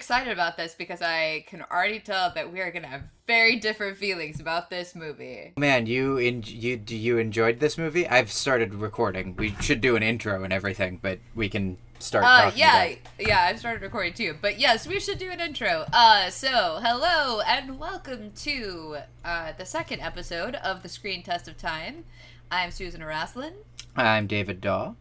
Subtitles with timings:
[0.00, 3.56] excited about this because I can already tell that we are going to have very
[3.56, 5.52] different feelings about this movie.
[5.58, 8.08] Man, you in, you you enjoyed this movie?
[8.08, 9.36] I've started recording.
[9.36, 12.24] We should do an intro and everything, but we can start.
[12.24, 14.36] Uh, yeah, yeah, I've started recording too.
[14.40, 15.84] But yes, we should do an intro.
[15.92, 21.58] Uh, so hello and welcome to uh, the second episode of the Screen Test of
[21.58, 22.06] Time.
[22.50, 23.52] I'm Susan Araslin.
[23.94, 24.94] I'm David Daw.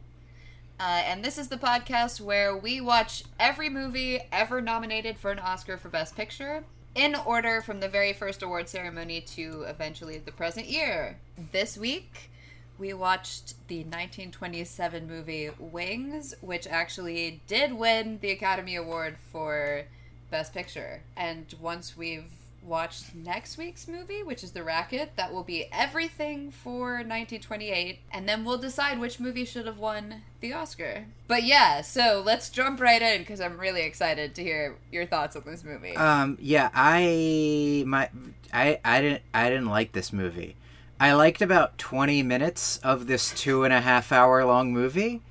[0.79, 5.39] Uh, and this is the podcast where we watch every movie ever nominated for an
[5.39, 6.63] Oscar for Best Picture
[6.95, 11.17] in order from the very first award ceremony to eventually the present year.
[11.51, 12.31] This week,
[12.77, 19.83] we watched the 1927 movie Wings, which actually did win the Academy Award for
[20.31, 21.01] Best Picture.
[21.17, 22.31] And once we've
[22.69, 25.11] watched next week's movie, which is The Racket.
[25.17, 30.21] That will be everything for 1928, and then we'll decide which movie should have won
[30.39, 31.05] the Oscar.
[31.27, 35.35] But yeah, so let's jump right in because I'm really excited to hear your thoughts
[35.35, 35.97] on this movie.
[35.97, 38.09] Um, yeah, I my
[38.53, 40.55] I I didn't I didn't like this movie.
[40.99, 45.21] I liked about 20 minutes of this two and a half hour long movie.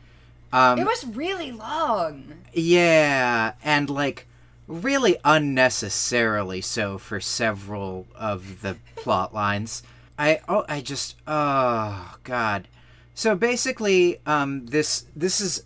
[0.52, 2.34] Um, it was really long.
[2.54, 4.26] Yeah, and like
[4.68, 9.82] really unnecessarily so for several of the plot lines.
[10.18, 12.68] I oh I just oh god.
[13.14, 15.64] So basically, um, this this is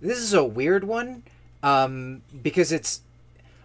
[0.00, 1.24] this is a weird one,
[1.62, 3.00] um, because it's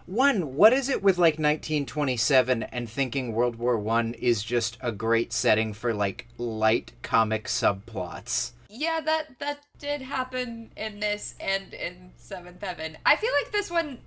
[0.05, 0.55] one.
[0.55, 5.33] What is it with like 1927 and thinking World War One is just a great
[5.33, 8.53] setting for like light comic subplots?
[8.69, 12.97] Yeah, that that did happen in this and in Seventh Heaven.
[13.05, 13.97] I feel like this one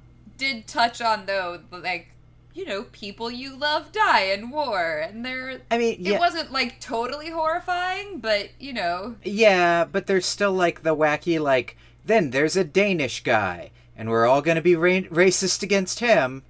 [0.43, 2.09] did touch on though, like
[2.55, 5.63] you know, people you love die in war, and they're.
[5.71, 6.15] I mean, yeah.
[6.15, 9.17] it wasn't like totally horrifying, but you know.
[9.23, 11.77] Yeah, but there's still like the wacky like.
[12.05, 16.43] Then there's a Danish guy, and we're all going to be ra- racist against him,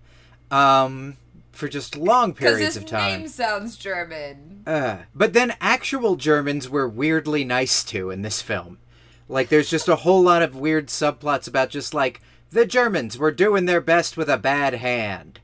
[0.51, 1.19] um,
[1.53, 3.21] for just long periods of time.
[3.21, 4.63] His name sounds German.
[4.67, 8.79] Uh, but then actual Germans were weirdly nice to in this film.
[9.29, 13.33] Like, there's just a whole lot of weird subplots about just like the Germans were
[13.33, 15.41] doing their best with a bad hand.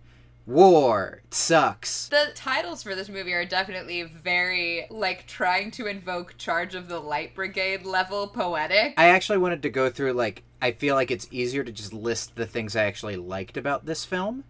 [0.47, 2.09] War sucks.
[2.09, 7.01] The titles for this movie are definitely very like trying to invoke Charge of the
[7.01, 8.95] Light Brigade level poetic.
[8.97, 12.37] I actually wanted to go through like I feel like it's easier to just list
[12.37, 14.45] the things I actually liked about this film.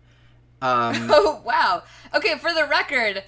[0.60, 1.82] Um, oh wow!
[2.14, 3.24] Okay, for the record,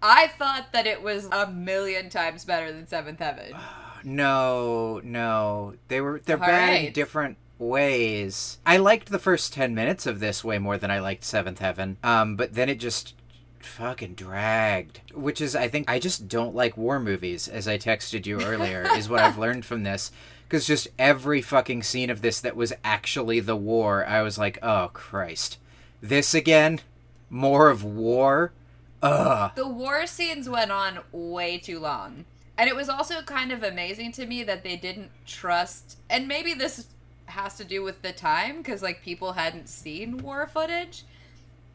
[0.00, 3.52] I thought that it was a million times better than Seventh Heaven.
[4.04, 6.86] no, no, they were they're All bad right.
[6.86, 8.58] in different ways.
[8.66, 11.96] I liked the first 10 minutes of this way more than I liked Seventh Heaven.
[12.02, 13.14] Um, but then it just
[13.60, 15.00] fucking dragged.
[15.14, 18.86] Which is, I think, I just don't like war movies, as I texted you earlier,
[18.96, 20.10] is what I've learned from this.
[20.48, 24.58] Because just every fucking scene of this that was actually the war, I was like,
[24.62, 25.58] oh, Christ.
[26.02, 26.80] This again?
[27.30, 28.52] More of war?
[29.02, 29.52] Ugh.
[29.54, 32.26] The war scenes went on way too long.
[32.58, 36.52] And it was also kind of amazing to me that they didn't trust, and maybe
[36.52, 36.86] this
[37.32, 41.04] has to do with the time because like people hadn't seen war footage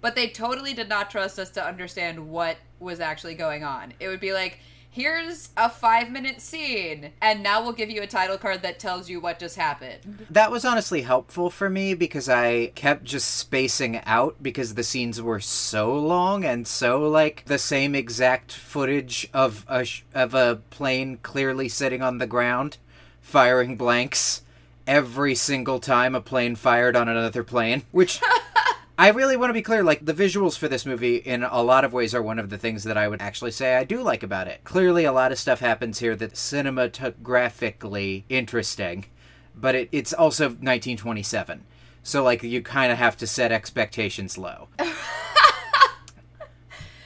[0.01, 3.93] but they totally did not trust us to understand what was actually going on.
[3.99, 4.59] It would be like
[4.89, 9.09] here's a five minute scene and now we'll give you a title card that tells
[9.09, 10.25] you what just happened.
[10.29, 15.21] That was honestly helpful for me because i kept just spacing out because the scenes
[15.21, 20.61] were so long and so like the same exact footage of a sh- of a
[20.69, 22.77] plane clearly sitting on the ground
[23.21, 24.41] firing blanks
[24.87, 28.19] every single time a plane fired on another plane, which
[28.97, 31.85] I really want to be clear like the visuals for this movie in a lot
[31.85, 34.23] of ways are one of the things that I would actually say I do like
[34.23, 34.63] about it.
[34.63, 39.05] Clearly a lot of stuff happens here that's cinematographically interesting,
[39.55, 41.63] but it, it's also 1927.
[42.01, 44.69] So like you kind of have to set expectations low.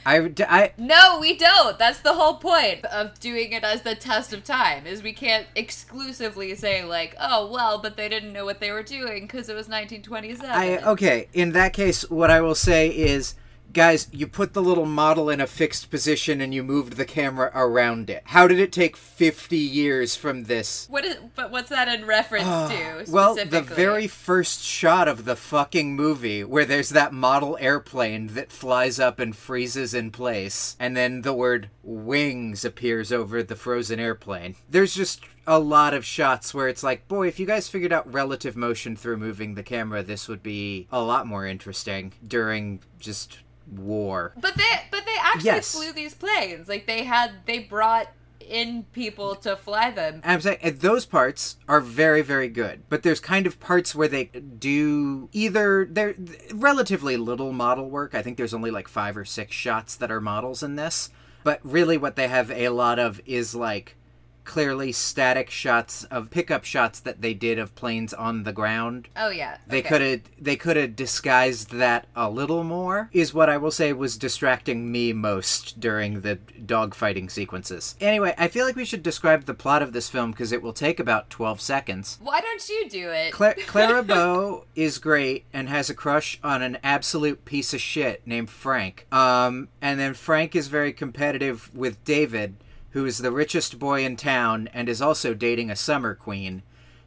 [0.05, 1.77] I, I no, we don't.
[1.77, 4.87] That's the whole point of doing it as the test of time.
[4.87, 8.83] Is we can't exclusively say like, oh well, but they didn't know what they were
[8.83, 10.49] doing because it was 1927.
[10.49, 11.27] I okay.
[11.33, 13.35] In that case, what I will say is
[13.71, 17.51] guys, you put the little model in a fixed position and you moved the camera
[17.53, 18.23] around it.
[18.25, 20.87] How did it take 50 years from this?
[20.89, 23.11] What is but what's that in reference uh, to?
[23.11, 28.51] Well, the very first shot of the fucking movie where there's that model airplane that
[28.51, 33.99] flies up and freezes in place and then the word wings appears over the frozen
[33.99, 34.55] airplane.
[34.69, 38.11] There's just a lot of shots where it's like, boy, if you guys figured out
[38.11, 43.39] relative motion through moving the camera, this would be a lot more interesting during just
[43.71, 44.33] war.
[44.39, 45.75] But they but they actually yes.
[45.75, 46.67] flew these planes.
[46.67, 48.07] Like they had they brought
[48.51, 50.15] in people to fly them.
[50.23, 52.83] And I'm saying those parts are very, very good.
[52.89, 56.15] But there's kind of parts where they do either they're
[56.53, 58.13] relatively little model work.
[58.13, 61.09] I think there's only like five or six shots that are models in this.
[61.43, 63.95] But really, what they have a lot of is like
[64.43, 69.07] clearly static shots of pickup shots that they did of planes on the ground.
[69.15, 69.57] Oh yeah.
[69.67, 69.89] They okay.
[69.89, 73.09] could have they could have disguised that a little more.
[73.13, 77.95] Is what I will say was distracting me most during the dogfighting sequences.
[77.99, 80.73] Anyway, I feel like we should describe the plot of this film because it will
[80.73, 82.17] take about 12 seconds.
[82.21, 83.33] Why don't you do it?
[83.33, 88.25] Cla- Clara Bow is great and has a crush on an absolute piece of shit
[88.25, 89.07] named Frank.
[89.11, 92.55] Um, and then Frank is very competitive with David,
[92.91, 96.63] who is the richest boy in town and is also dating a summer queen.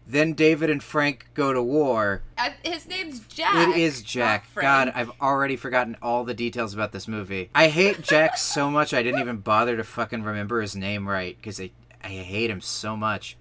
[0.07, 2.23] Then David and Frank go to war.
[2.37, 3.69] Uh, his name's Jack.
[3.69, 4.47] It is Jack.
[4.55, 7.49] God, I've already forgotten all the details about this movie.
[7.55, 11.37] I hate Jack so much I didn't even bother to fucking remember his name right
[11.41, 11.71] because I,
[12.03, 13.39] I hate him so much.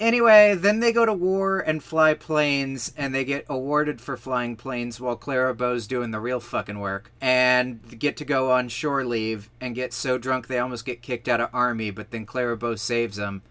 [0.00, 4.56] Anyway, then they go to war and fly planes, and they get awarded for flying
[4.56, 9.04] planes while Clara Bow's doing the real fucking work, and get to go on shore
[9.04, 12.56] leave and get so drunk they almost get kicked out of army, but then Clara
[12.56, 13.42] Bow saves them.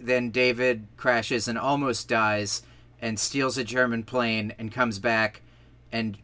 [0.00, 2.62] Then David crashes and almost dies,
[3.02, 5.42] and steals a German plane and comes back,
[5.90, 6.18] and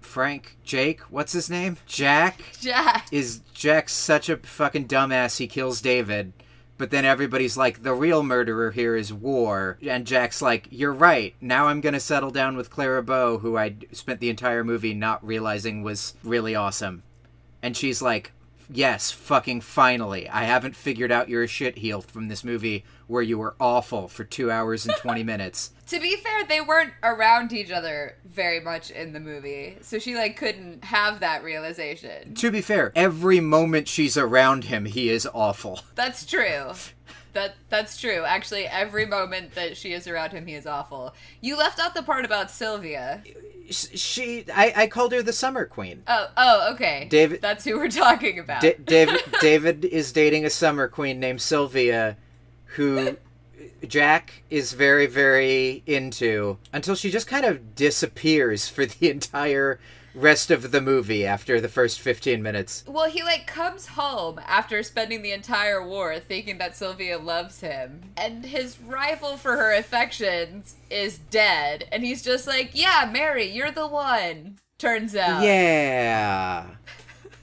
[0.00, 1.76] Frank, Jake, what's his name?
[1.86, 3.06] Jack Jack.
[3.12, 6.32] is Jack's such a fucking dumbass he kills David.
[6.76, 9.78] But then everybody's like, the real murderer here is War.
[9.86, 11.34] And Jack's like, you're right.
[11.40, 14.94] Now I'm going to settle down with Clara Bow, who I spent the entire movie
[14.94, 17.04] not realizing was really awesome.
[17.62, 18.32] And she's like,
[18.70, 20.28] yes, fucking finally.
[20.28, 24.24] I haven't figured out you're a shitheel from this movie where you were awful for
[24.24, 25.70] two hours and 20 minutes.
[25.88, 30.14] To be fair, they weren't around each other very much in the movie, so she
[30.14, 32.34] like couldn't have that realization.
[32.36, 35.80] To be fair, every moment she's around him, he is awful.
[35.94, 36.72] That's true.
[37.34, 38.22] That that's true.
[38.24, 41.14] Actually, every moment that she is around him, he is awful.
[41.40, 43.22] You left out the part about Sylvia.
[43.70, 46.02] She, I, I called her the Summer Queen.
[46.06, 47.06] Oh, oh, okay.
[47.10, 48.60] David- That's who we're talking about.
[48.62, 52.16] Da- David David is dating a summer queen named Sylvia,
[52.76, 53.16] who
[53.86, 59.80] Jack is very very into until she just kind of disappears for the entire
[60.14, 62.84] rest of the movie after the first 15 minutes.
[62.86, 68.00] well, he like comes home after spending the entire war thinking that Sylvia loves him,
[68.16, 73.70] and his rival for her affections is dead, and he's just like, "Yeah, Mary, you're
[73.72, 76.66] the one." Turns out, Yeah.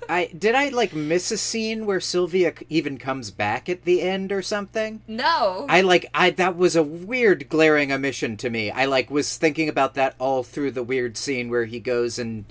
[0.09, 4.31] I did I like miss a scene where Sylvia even comes back at the end
[4.31, 5.01] or something?
[5.07, 8.71] No, I like I that was a weird glaring omission to me.
[8.71, 12.45] I like was thinking about that all through the weird scene where he goes and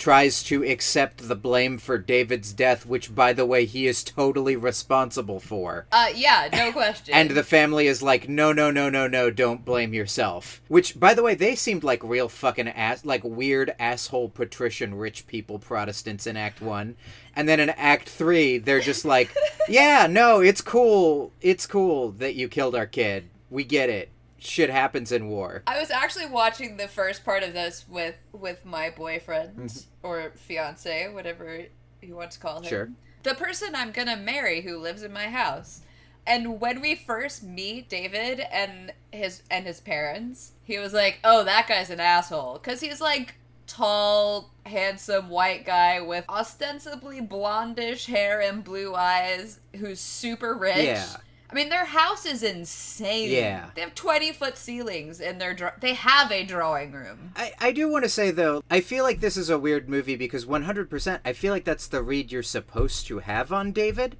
[0.00, 4.56] tries to accept the blame for David's death, which by the way he is totally
[4.56, 5.86] responsible for.
[5.92, 7.14] uh, yeah, no question.
[7.14, 10.62] And the family is like, no, no, no, no, no, don't blame yourself.
[10.68, 15.26] Which, by the way, they seemed like real fucking ass, like weird asshole patrician rich
[15.26, 16.96] people Protestants in Act One,
[17.36, 19.34] and then in Act Three, they're just like,
[19.68, 23.28] yeah, no, it's cool, it's cool that you killed our kid.
[23.50, 24.08] We get it.
[24.40, 25.62] Shit happens in war.
[25.66, 30.06] I was actually watching the first part of this with with my boyfriend Mm-hmm.
[30.06, 31.66] or fiance, whatever
[32.02, 32.64] you want to call him.
[32.64, 32.88] Sure.
[33.22, 35.82] The person I'm gonna marry who lives in my house.
[36.26, 41.44] And when we first meet David and his and his parents, he was like, "Oh,
[41.44, 43.34] that guy's an asshole," because he's like
[43.66, 50.76] tall, handsome white guy with ostensibly blondish hair and blue eyes, who's super rich.
[50.84, 51.06] Yeah.
[51.50, 53.30] I mean, their house is insane.
[53.30, 53.70] Yeah.
[53.74, 57.32] They have 20 foot ceilings in their dra- they have a drawing room.
[57.34, 60.16] I, I do want to say though, I feel like this is a weird movie
[60.16, 64.16] because 100% I feel like that's the read you're supposed to have on David.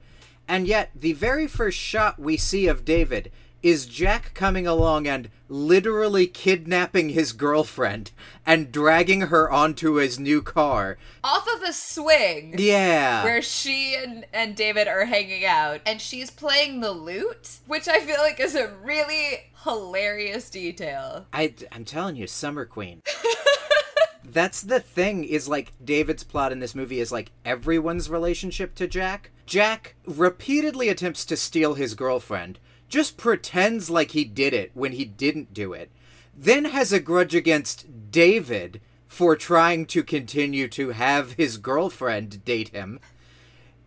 [0.48, 3.30] And yet, the very first shot we see of David
[3.62, 8.12] is Jack coming along and literally kidnapping his girlfriend
[8.46, 10.96] and dragging her onto his new car.
[11.22, 12.54] Off of a swing.
[12.58, 13.24] Yeah.
[13.24, 18.00] Where she and, and David are hanging out, and she's playing the lute, which I
[18.00, 21.26] feel like is a really hilarious detail.
[21.32, 23.02] I, I'm telling you, Summer Queen.
[24.24, 28.86] That's the thing is like David's plot in this movie is like everyone's relationship to
[28.86, 29.30] Jack.
[29.44, 32.60] Jack repeatedly attempts to steal his girlfriend,
[32.90, 35.90] just pretends like he did it when he didn't do it,
[36.36, 42.68] then has a grudge against David for trying to continue to have his girlfriend date
[42.68, 43.00] him.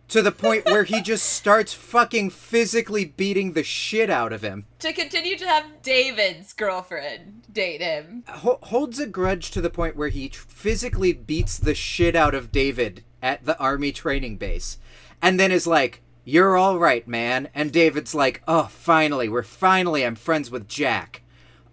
[0.08, 4.66] To the point where he just starts fucking physically beating the shit out of him.
[4.80, 8.24] To continue to have David's girlfriend date him.
[8.28, 12.34] ho- holds a grudge to the point where he tr- physically beats the shit out
[12.34, 14.78] of David at the army training base,
[15.22, 17.48] and then is like, You're all right, man.
[17.54, 21.22] And David's like, Oh, finally, we're finally, I'm friends with Jack.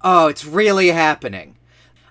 [0.02, 1.56] Oh, it's really happening.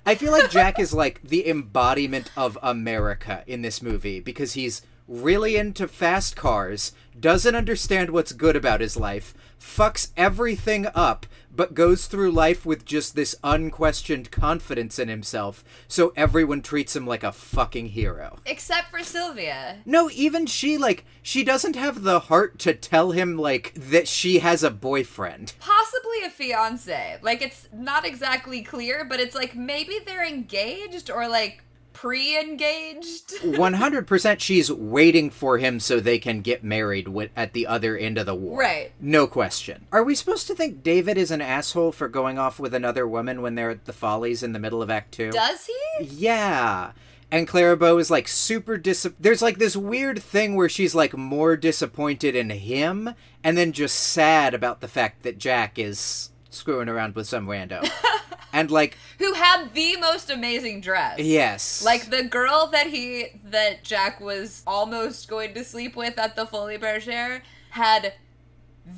[0.07, 4.83] I feel like Jack is like the embodiment of America in this movie because he's
[5.07, 11.75] really into fast cars, doesn't understand what's good about his life, fucks everything up, but
[11.75, 17.23] goes through life with just this unquestioned confidence in himself, so everyone treats him like
[17.23, 18.39] a fucking hero.
[18.47, 19.79] Except for Sylvia.
[19.85, 24.39] No, even she, like, she doesn't have the heart to tell him, like, that she
[24.39, 25.55] has a boyfriend.
[25.59, 27.19] Possibly a fiance.
[27.23, 31.63] Like, it's not exactly clear, but it's like maybe they're engaged or like
[32.01, 37.97] pre-engaged 100% she's waiting for him so they can get married wi- at the other
[37.97, 38.93] end of the war Right.
[39.01, 42.73] no question are we supposed to think david is an asshole for going off with
[42.75, 46.05] another woman when they're at the follies in the middle of act two does he
[46.07, 46.93] yeah
[47.33, 49.07] and Clara Bow is like super dis.
[49.21, 53.15] There's like this weird thing where she's like more disappointed in him,
[53.45, 57.89] and then just sad about the fact that Jack is screwing around with some rando.
[58.53, 61.19] and like, who had the most amazing dress.
[61.19, 66.37] Yes, like the girl that he that jack was almost going to sleep with at
[66.37, 68.15] the Folies Bergère had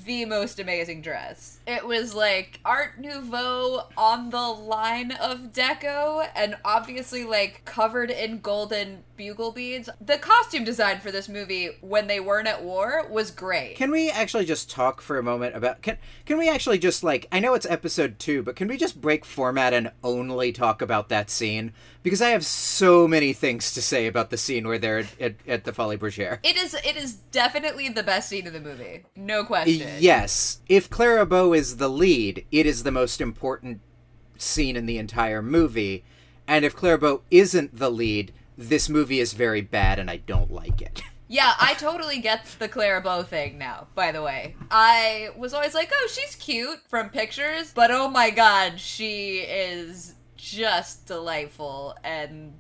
[0.05, 1.59] the most amazing dress.
[1.67, 8.41] It was like art nouveau on the line of deco and obviously like covered in
[8.41, 9.89] golden bugle beads.
[10.01, 13.77] The costume design for this movie when they weren't at war was great.
[13.77, 17.29] Can we actually just talk for a moment about can can we actually just like
[17.31, 21.09] I know it's episode 2 but can we just break format and only talk about
[21.11, 21.73] that scene?
[22.03, 25.35] Because I have so many things to say about the scene where they're at, at,
[25.47, 26.41] at the Folies Bergère.
[26.43, 29.05] it is it is definitely the best scene of the movie.
[29.15, 29.89] No question.
[30.01, 33.83] Yes, if Clara Bow is the lead, it is the most important
[34.37, 36.05] scene in the entire movie.
[36.49, 40.51] And if Clara Bow isn't the lead, this movie is very bad and I don't
[40.51, 41.03] like it.
[41.29, 44.55] Yeah, I totally get the Clara Bow thing now, by the way.
[44.71, 50.15] I was always like, oh, she's cute from pictures, but oh my god, she is
[50.37, 51.97] just delightful.
[52.05, 52.53] And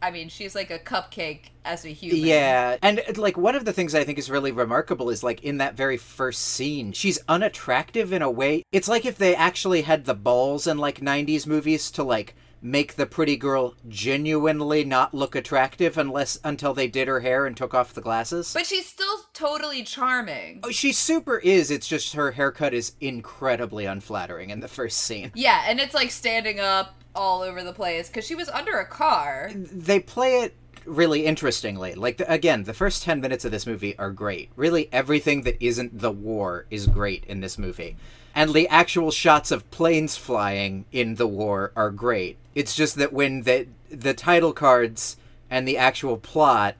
[0.00, 2.24] I mean, she's like a cupcake as a human.
[2.24, 5.42] Yeah, and uh, like one of the things I think is really remarkable is like
[5.42, 8.62] in that very first scene, she's unattractive in a way.
[8.72, 12.94] It's like if they actually had the balls in like 90s movies to like make
[12.94, 17.74] the pretty girl genuinely not look attractive unless until they did her hair and took
[17.74, 18.52] off the glasses.
[18.52, 20.60] But she's still totally charming.
[20.64, 21.70] Oh, she super is.
[21.70, 25.32] It's just her haircut is incredibly unflattering in the first scene.
[25.34, 28.86] Yeah, and it's like standing up all over the place because she was under a
[28.86, 29.50] car.
[29.54, 31.94] They play it really interestingly.
[31.94, 34.50] Like the, again, the first 10 minutes of this movie are great.
[34.56, 37.96] Really everything that isn't the war is great in this movie.
[38.34, 42.38] And the actual shots of planes flying in the war are great.
[42.56, 45.18] It's just that when the the title cards
[45.50, 46.74] and the actual plot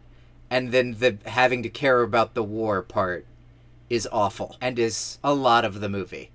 [0.50, 3.26] and then the having to care about the war part
[3.90, 6.30] is awful and is a lot of the movie.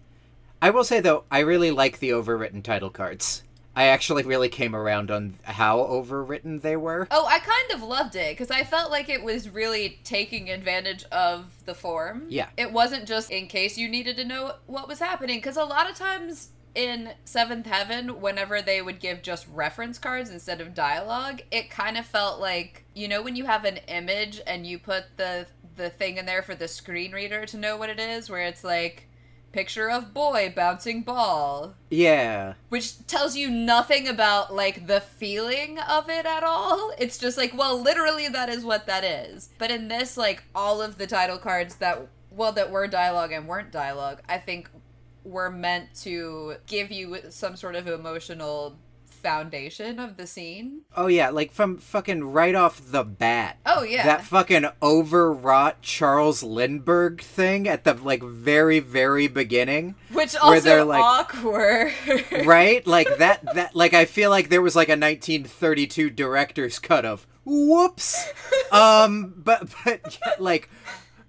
[0.62, 3.42] I will say though, I really like the overwritten title cards.
[3.76, 7.08] I actually really came around on how overwritten they were.
[7.10, 11.04] Oh, I kind of loved it because I felt like it was really taking advantage
[11.06, 12.26] of the form.
[12.30, 12.50] Yeah.
[12.58, 15.90] It wasn't just in case you needed to know what was happening because a lot
[15.90, 21.42] of times in Seventh Heaven, whenever they would give just reference cards instead of dialogue,
[21.52, 25.06] it kind of felt like you know when you have an image and you put
[25.18, 28.42] the the thing in there for the screen reader to know what it is, where
[28.44, 29.08] it's like
[29.52, 32.54] picture of boy bouncing ball Yeah.
[32.70, 36.94] which tells you nothing about like the feeling of it at all.
[36.98, 39.50] It's just like, well, literally that is what that is.
[39.58, 43.46] But in this like all of the title cards that well that were dialogue and
[43.46, 44.70] weren't dialogue, I think
[45.24, 48.78] were meant to give you some sort of emotional
[49.22, 50.82] foundation of the scene.
[50.98, 53.58] Oh yeah, like from fucking right off the bat.
[53.66, 54.04] Oh yeah.
[54.04, 59.96] That fucking overwrought Charles Lindbergh thing at the like very very beginning.
[60.12, 61.94] which where they're, also like- awkward.
[62.46, 62.86] right?
[62.86, 67.28] Like that that like I feel like there was like a 1932 director's cut of
[67.46, 68.28] whoops.
[68.72, 70.70] um but but yeah, like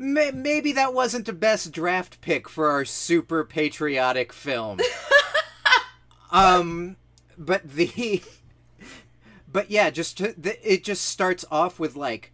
[0.02, 4.80] may, maybe that wasn't the best draft pick for our super patriotic film.
[6.30, 6.96] um
[7.38, 8.22] but the
[9.52, 12.32] but yeah, just to, the, it just starts off with like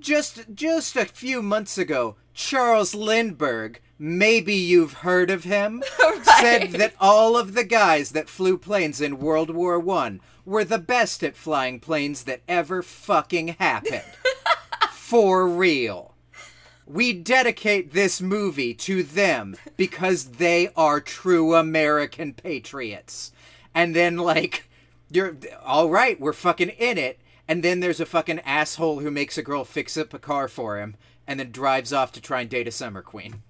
[0.00, 5.82] just just a few months ago, Charles Lindbergh, maybe you've heard of him,
[6.22, 10.78] said that all of the guys that flew planes in World War 1 were the
[10.78, 14.02] best at flying planes that ever fucking happened.
[14.90, 16.15] For real.
[16.86, 23.32] We dedicate this movie to them because they are true American patriots.
[23.74, 24.68] And then, like,
[25.10, 27.18] you're all right, we're fucking in it.
[27.48, 30.78] And then there's a fucking asshole who makes a girl fix up a car for
[30.78, 30.96] him.
[31.26, 33.42] and then drives off to try and date a summer queen.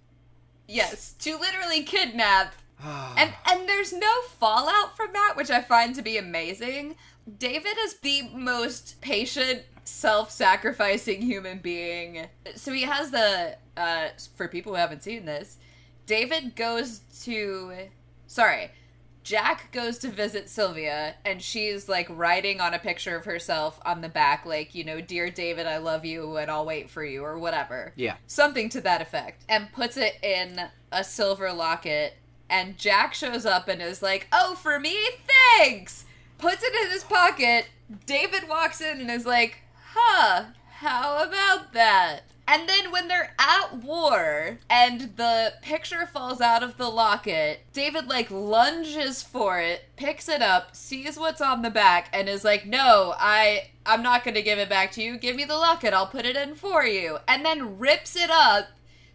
[0.66, 2.54] Yes, to literally kidnap.
[2.82, 6.96] and and there's no fallout from that, which I find to be amazing.
[7.38, 12.26] David is the most patient, self-sacrificing human being.
[12.54, 15.58] So he has the uh for people who haven't seen this,
[16.06, 17.88] David goes to
[18.26, 18.70] sorry,
[19.22, 24.00] Jack goes to visit Sylvia and she's like writing on a picture of herself on
[24.00, 27.24] the back like, you know, dear David, I love you and I'll wait for you
[27.24, 27.92] or whatever.
[27.96, 28.16] Yeah.
[28.26, 29.44] Something to that effect.
[29.48, 30.60] And puts it in
[30.92, 32.14] a silver locket
[32.48, 34.96] and Jack shows up and is like, "Oh, for me?
[35.58, 36.04] Thanks."
[36.38, 37.66] Puts it in his pocket.
[38.04, 39.62] David walks in and is like,
[39.98, 40.44] "Huh,
[40.80, 46.76] how about that?" And then when they're at war and the picture falls out of
[46.76, 52.08] the locket, David like lunges for it, picks it up, sees what's on the back
[52.12, 55.16] and is like, "No, I I'm not going to give it back to you.
[55.16, 55.92] Give me the locket.
[55.94, 58.68] I'll put it in for you." And then rips it up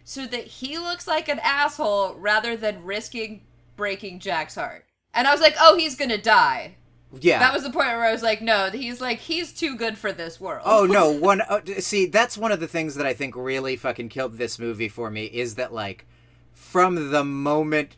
[0.04, 3.42] so that he looks like an asshole rather than risking
[3.76, 4.84] breaking Jack's heart.
[5.14, 6.76] And I was like, "Oh, he's going to die."
[7.20, 7.40] Yeah.
[7.40, 10.12] That was the point where I was like, "No, he's like he's too good for
[10.12, 11.10] this world." Oh no!
[11.18, 14.58] One uh, see, that's one of the things that I think really fucking killed this
[14.58, 16.06] movie for me is that like,
[16.54, 17.96] from the moment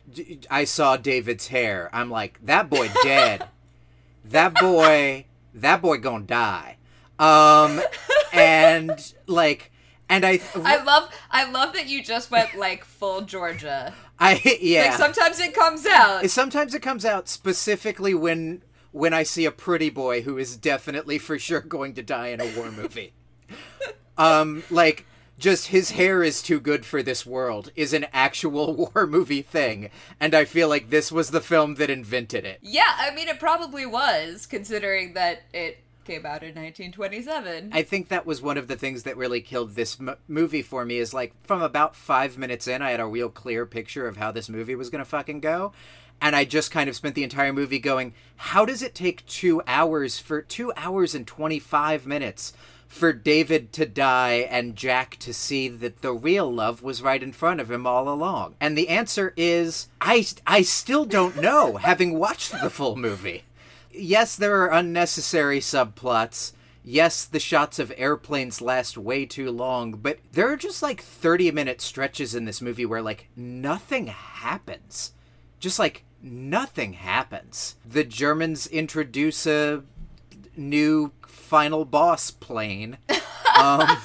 [0.49, 3.47] I saw David's hair, I'm like, that boy dead.
[4.25, 6.77] that boy, that boy gonna die.
[7.17, 7.81] Um,
[8.33, 9.71] and like,
[10.09, 13.93] and I, I love, I love that you just went like full Georgia.
[14.19, 14.89] I yeah.
[14.89, 16.29] Like sometimes it comes out.
[16.29, 18.61] Sometimes it comes out specifically when
[18.95, 22.39] when I see a pretty boy who is definitely for sure going to die in
[22.39, 23.11] a war movie.
[24.17, 25.05] um, like
[25.37, 29.89] just his hair is too good for this world is an actual war movie thing,
[30.17, 32.59] and I feel like this was the film that invented it.
[32.61, 37.71] Yeah, I mean it probably was, considering that it came out in 1927.
[37.73, 40.85] I think that was one of the things that really killed this m- movie for
[40.85, 40.99] me.
[40.99, 44.31] Is like from about five minutes in, I had a real clear picture of how
[44.31, 45.73] this movie was gonna fucking go
[46.21, 49.61] and I just kind of spent the entire movie going, how does it take two
[49.67, 52.53] hours for two hours and 25 minutes
[52.87, 57.31] for David to die and Jack to see that the real love was right in
[57.33, 58.55] front of him all along?
[58.59, 63.43] And the answer is, I, I still don't know, having watched the full movie.
[63.91, 66.53] Yes, there are unnecessary subplots.
[66.83, 71.51] Yes, the shots of airplanes last way too long, but there are just like 30
[71.51, 75.13] minute stretches in this movie where like nothing happens
[75.59, 77.75] just like nothing happens.
[77.85, 79.83] The Germans introduce a
[80.55, 82.97] new final boss plane.
[83.57, 83.99] Um,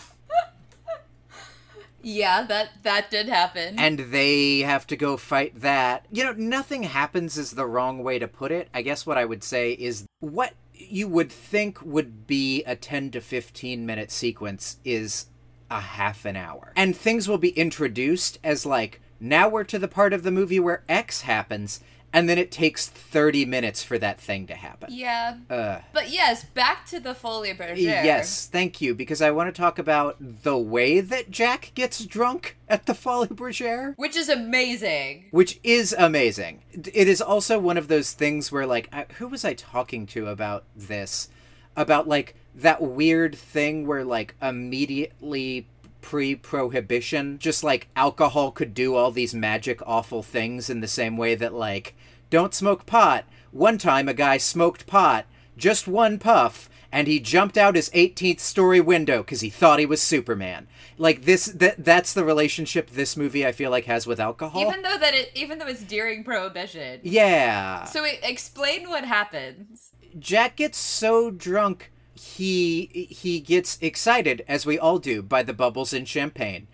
[2.02, 3.78] yeah, that that did happen.
[3.78, 6.06] And they have to go fight that.
[6.10, 8.68] You know, nothing happens is the wrong way to put it.
[8.72, 13.10] I guess what I would say is what you would think would be a 10
[13.10, 15.26] to 15 minute sequence is
[15.70, 16.72] a half an hour.
[16.76, 20.58] And things will be introduced as like now we're to the part of the movie
[20.58, 21.80] where X happens,
[22.12, 24.88] and then it takes 30 minutes for that thing to happen.
[24.92, 25.36] Yeah.
[25.48, 27.76] Uh, but yes, back to the Folies Bergère.
[27.76, 32.56] Yes, thank you, because I want to talk about the way that Jack gets drunk
[32.68, 33.94] at the Folies Bergère.
[33.96, 35.26] Which is amazing.
[35.30, 36.62] Which is amazing.
[36.72, 40.26] It is also one of those things where, like, I, who was I talking to
[40.26, 41.28] about this?
[41.76, 45.68] About, like, that weird thing where, like, immediately
[46.00, 51.16] pre prohibition, just like alcohol could do all these magic awful things in the same
[51.16, 51.94] way that, like,
[52.30, 53.24] don't smoke pot.
[53.50, 58.40] One time a guy smoked pot, just one puff, and he jumped out his 18th
[58.40, 60.66] story window because he thought he was Superman.
[60.98, 64.60] Like this, that that's the relationship this movie I feel like has with alcohol.
[64.60, 67.00] Even though that it, even though it's during prohibition.
[67.02, 67.84] Yeah.
[67.84, 69.92] So explain what happens.
[70.18, 75.92] Jack gets so drunk he he gets excited as we all do by the bubbles
[75.94, 76.66] in champagne.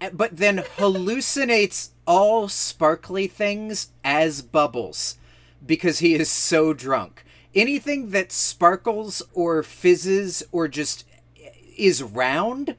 [0.00, 5.18] Eh, but then hallucinates all sparkly things as bubbles
[5.64, 7.24] because he is so drunk.
[7.54, 11.04] Anything that sparkles or fizzes or just
[11.42, 12.76] eh, is round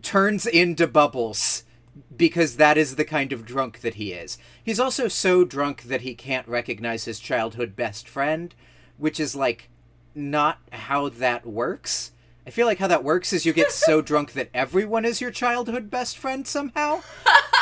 [0.00, 1.64] turns into bubbles
[2.16, 4.38] because that is the kind of drunk that he is.
[4.64, 8.54] He's also so drunk that he can't recognize his childhood best friend
[9.02, 9.68] which is like
[10.14, 12.12] not how that works.
[12.46, 15.30] I feel like how that works is you get so drunk that everyone is your
[15.30, 17.02] childhood best friend somehow.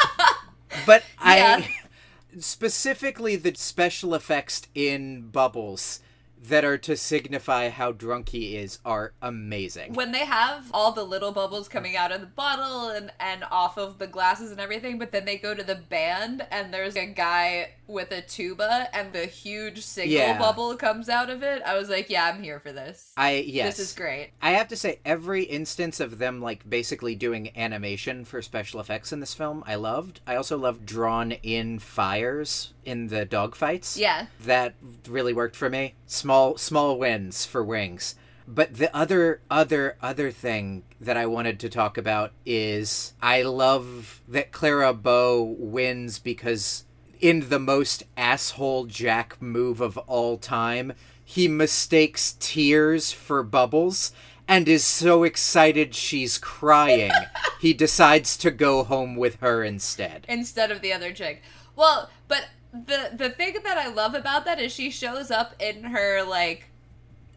[0.87, 1.63] but yeah.
[1.65, 1.75] I
[2.39, 6.01] specifically the special effects in Bubbles
[6.49, 9.93] that are to signify how drunk he is are amazing.
[9.93, 13.77] when they have all the little bubbles coming out of the bottle and, and off
[13.77, 17.07] of the glasses and everything, but then they go to the band and there's a
[17.07, 20.39] guy with a tuba and the huge single Yeah.
[20.39, 23.13] bubble comes out of it, I was like, yeah, I'm here for this.
[23.17, 23.77] I yes.
[23.77, 24.31] This is great.
[24.41, 29.13] I have to say, every instance of them like basically doing animation for special effects
[29.13, 30.21] in this film, I loved.
[30.27, 33.97] I also loved drawn in fires in the dogfights.
[33.99, 34.27] Yeah.
[34.41, 34.75] that
[35.09, 35.95] really worked for me.
[36.07, 38.15] Small small wins for Wings.
[38.47, 44.21] But the other other other thing that I wanted to talk about is I love
[44.29, 46.85] that Clara Bow wins because
[47.21, 54.11] in the most asshole Jack move of all time, he mistakes tears for bubbles
[54.49, 57.13] and is so excited she's crying.
[57.61, 60.27] he decides to go home with her instead.
[60.29, 61.41] instead of the other chick.
[61.77, 65.85] Well, but the the thing that I love about that is she shows up in
[65.85, 66.67] her like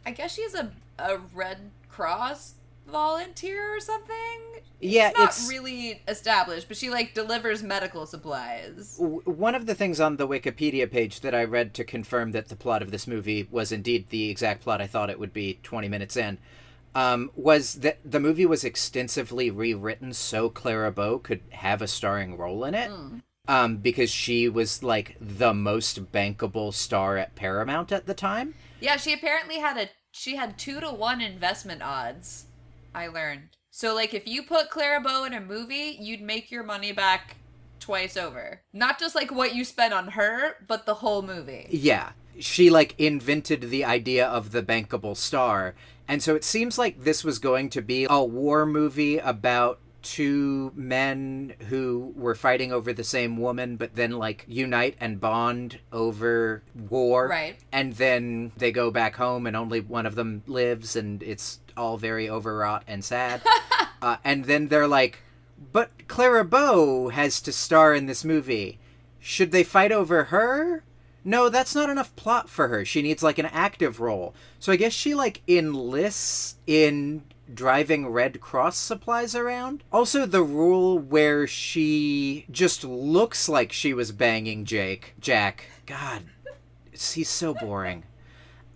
[0.05, 2.55] I guess she's a a Red Cross
[2.87, 4.15] volunteer or something.
[4.79, 8.97] Yeah, it's not it's- really established, but she like delivers medical supplies.
[8.99, 12.49] W- One of the things on the Wikipedia page that I read to confirm that
[12.49, 15.59] the plot of this movie was indeed the exact plot I thought it would be
[15.63, 16.37] 20 minutes in
[16.93, 22.37] um, was that the movie was extensively rewritten so Clara Bow could have a starring
[22.37, 22.91] role in it.
[23.47, 28.56] Um, because she was like the most bankable star at Paramount at the time.
[28.79, 32.45] Yeah, she apparently had a she had two to one investment odds.
[32.95, 33.49] I learned.
[33.69, 37.36] So like if you put Clara Bow in a movie, you'd make your money back
[37.79, 38.62] twice over.
[38.71, 41.67] Not just like what you spent on her, but the whole movie.
[41.69, 42.12] Yeah.
[42.39, 45.75] She like invented the idea of the bankable star.
[46.08, 50.71] And so it seems like this was going to be a war movie about two
[50.75, 56.61] men who were fighting over the same woman but then like unite and bond over
[56.75, 57.27] war.
[57.27, 57.57] Right.
[57.71, 61.97] And then they go back home and only one of them lives and it's all
[61.97, 63.41] very overwrought and sad.
[64.01, 65.23] uh, and then they're like
[65.71, 68.79] but Clara Bow has to star in this movie.
[69.19, 70.83] Should they fight over her?
[71.25, 72.83] No, that's not enough plot for her.
[72.83, 74.35] She needs like an active role.
[74.59, 79.84] So I guess she like enlists in driving Red Cross supplies around.
[79.91, 85.15] Also the rule where she just looks like she was banging Jake.
[85.19, 85.65] Jack.
[85.86, 86.23] God,
[86.91, 88.03] he's so boring.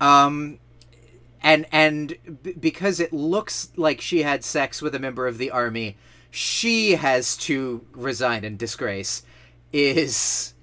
[0.01, 0.60] Um
[1.41, 5.51] and and b- because it looks like she had sex with a member of the
[5.51, 5.97] army,
[6.30, 9.23] she has to resign in disgrace.
[9.71, 10.53] Is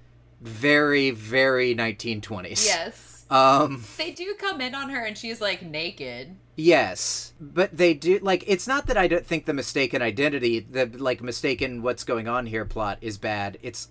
[0.40, 2.66] very very 1920s.
[2.66, 3.24] Yes.
[3.30, 3.84] Um.
[3.96, 6.36] They do come in on her and she's like naked.
[6.56, 10.86] Yes, but they do like it's not that I don't think the mistaken identity, the
[10.86, 13.58] like mistaken what's going on here plot is bad.
[13.60, 13.88] It's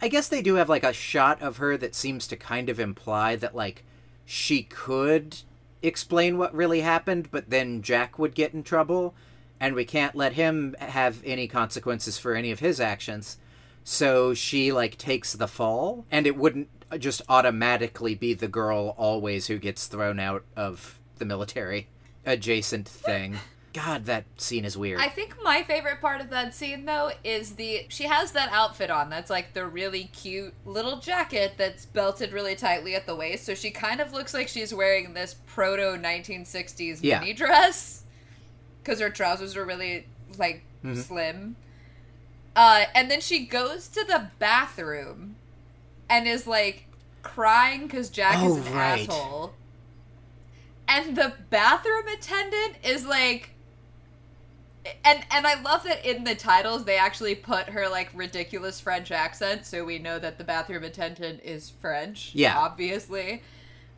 [0.00, 2.80] I guess they do have like a shot of her that seems to kind of
[2.80, 3.84] imply that like
[4.24, 5.38] she could
[5.82, 9.14] explain what really happened, but then Jack would get in trouble
[9.60, 13.36] and we can't let him have any consequences for any of his actions.
[13.84, 19.48] So she like takes the fall and it wouldn't just automatically be the girl always
[19.48, 21.88] who gets thrown out of the military
[22.26, 23.36] adjacent thing.
[23.72, 25.00] God, that scene is weird.
[25.00, 28.90] I think my favorite part of that scene though is the she has that outfit
[28.90, 33.44] on that's like the really cute little jacket that's belted really tightly at the waist,
[33.44, 37.20] so she kind of looks like she's wearing this proto 1960s Yeah.
[37.20, 38.02] mini dress
[38.82, 40.06] cuz her trousers are really
[40.38, 41.00] like Mm-hmm.
[41.00, 41.56] slim.
[42.54, 45.36] Uh and then she goes to the bathroom
[46.08, 46.86] and is like
[47.22, 49.08] crying cuz Jack Oh, is an right.
[49.08, 49.52] asshole.
[50.88, 53.50] And the bathroom attendant is like
[55.04, 59.10] and and I love that in the titles they actually put her like ridiculous French
[59.10, 62.30] accent, so we know that the bathroom attendant is French.
[62.34, 62.56] Yeah.
[62.56, 63.42] obviously.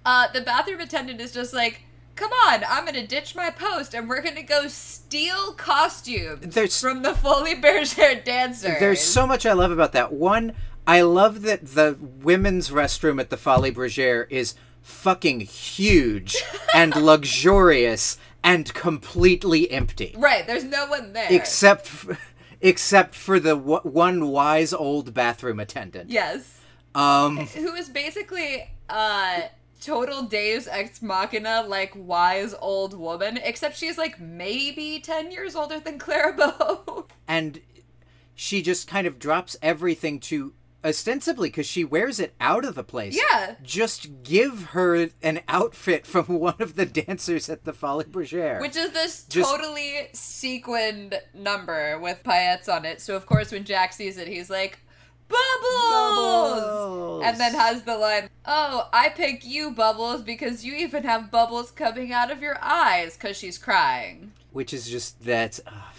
[0.06, 1.82] Uh, the bathroom attendant is just like,
[2.14, 7.02] "Come on, I'm gonna ditch my post, and we're gonna go steal costumes There's- from
[7.02, 10.12] the Folies Bergère dancers." There's so much I love about that.
[10.12, 10.54] One,
[10.86, 16.36] I love that the women's restroom at the Folies Bergère is fucking huge
[16.74, 16.94] and
[17.42, 20.14] luxurious and completely empty.
[20.18, 20.46] right.
[20.46, 26.10] There's no one there Except f- except for the w- one wise old bathroom attendant.
[26.10, 26.60] yes,
[26.94, 29.42] Um who is basically uh
[29.80, 35.78] total deus ex machina, like wise old woman, except she's like maybe ten years older
[35.78, 37.06] than Clara Bow.
[37.28, 37.60] and
[38.34, 40.52] she just kind of drops everything to
[40.84, 43.16] ostensibly because she wears it out of the place.
[43.16, 43.54] Yeah.
[43.62, 48.60] Just give her an outfit from one of the dancers at the Folies Bergère.
[48.60, 53.00] Which is this Just- totally sequined number with paillettes on it.
[53.00, 54.78] So of course when Jack sees it, he's like,
[55.28, 55.90] Bubbles!
[55.90, 57.22] Bubbles!
[57.24, 61.70] And then has the line, Oh, I pick you, Bubbles, because you even have bubbles
[61.70, 64.32] coming out of your eyes because she's crying.
[64.52, 65.60] Which is just that.
[65.66, 65.90] Oh,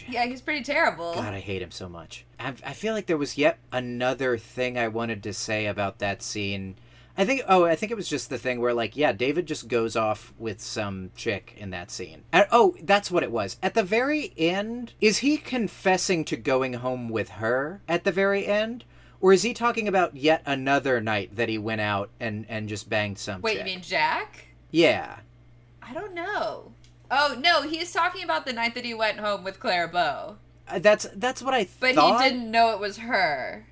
[0.00, 0.12] Jack.
[0.12, 1.14] Yeah, he's pretty terrible.
[1.14, 2.24] God, I hate him so much.
[2.38, 6.22] I, I feel like there was yet another thing I wanted to say about that
[6.22, 6.76] scene.
[7.16, 9.68] I think, oh, I think it was just the thing where, like, yeah, David just
[9.68, 12.24] goes off with some chick in that scene.
[12.32, 13.56] And, oh, that's what it was.
[13.62, 18.46] At the very end, is he confessing to going home with her at the very
[18.46, 18.84] end?
[19.20, 22.90] Or is he talking about yet another night that he went out and, and just
[22.90, 23.60] banged some Wait, chick?
[23.60, 24.48] you mean Jack?
[24.70, 25.20] Yeah.
[25.80, 26.72] I don't know.
[27.10, 30.36] Oh, no, he's talking about the night that he went home with Clara Bow.
[30.66, 32.18] Uh, That's that's what I But thought.
[32.18, 33.66] But he didn't know it was her.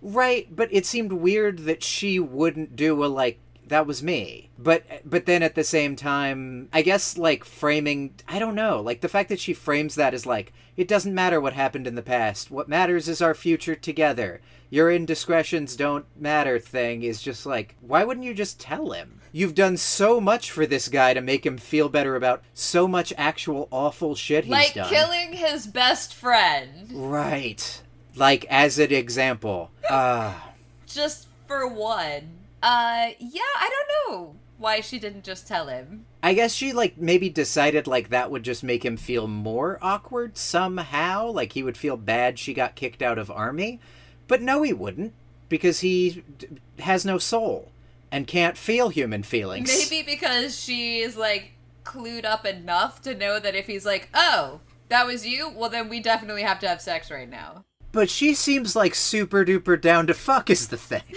[0.00, 4.50] Right, but it seemed weird that she wouldn't do a like that was me.
[4.56, 9.00] But but then at the same time, I guess like framing, I don't know, like
[9.00, 12.02] the fact that she frames that as like it doesn't matter what happened in the
[12.02, 12.50] past.
[12.50, 14.40] What matters is our future together.
[14.70, 19.17] Your indiscretions don't matter thing is just like why wouldn't you just tell him?
[19.32, 23.12] You've done so much for this guy to make him feel better about so much
[23.16, 24.88] actual awful shit he's like done.
[24.88, 26.90] killing his best friend.
[26.92, 27.82] Right.
[28.16, 29.70] Like as an example.
[29.90, 30.52] Ah.
[30.86, 32.30] Just for one.
[32.62, 36.04] Uh, yeah, I don't know why she didn't just tell him.
[36.22, 40.36] I guess she like maybe decided like that would just make him feel more awkward
[40.36, 43.78] somehow, like he would feel bad she got kicked out of army.
[44.26, 45.12] But no he wouldn't
[45.48, 46.48] because he d-
[46.80, 47.70] has no soul
[48.10, 49.90] and can't feel human feelings.
[49.90, 51.52] Maybe because she's like
[51.84, 55.88] clued up enough to know that if he's like, "Oh, that was you," well then
[55.88, 57.64] we definitely have to have sex right now.
[57.92, 61.02] But she seems like super duper down to fuck is the thing.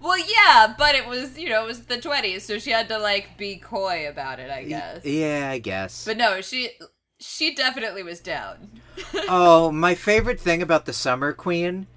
[0.00, 2.98] Well, yeah, but it was, you know, it was the 20s, so she had to
[2.98, 5.04] like be coy about it, I guess.
[5.04, 6.04] yeah, I guess.
[6.04, 6.70] But no, she
[7.18, 8.80] she definitely was down.
[9.28, 11.88] oh, my favorite thing about the Summer Queen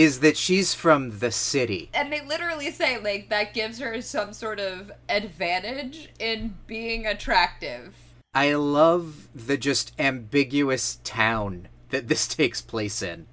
[0.00, 1.90] is that she's from the city.
[1.92, 7.94] And they literally say like that gives her some sort of advantage in being attractive.
[8.32, 13.26] I love the just ambiguous town that this takes place in.